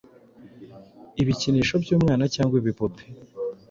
[1.21, 3.03] Ibikinisho byumwana cyangwa ibipupe